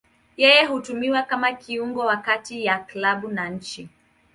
Yeye 0.37 0.65
hutumiwa 0.65 1.21
kama 1.23 1.53
kiungo 1.53 1.99
wa 1.99 2.17
kati 2.17 2.65
ya 2.65 2.79
klabu 2.79 3.27
na 3.27 3.49
nchi. 3.49 3.89